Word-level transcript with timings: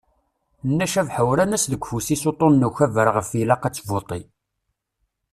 Nna 0.69 0.87
Cabḥa 0.93 1.23
uran-as 1.31 1.65
deg 1.71 1.81
ufus-is 1.83 2.23
uṭṭun 2.29 2.53
n 2.57 2.67
ukabar 2.69 3.07
ɣef 3.17 3.29
ialq 3.39 3.63
ad 3.67 3.73
tbuṭṭi. 3.75 4.21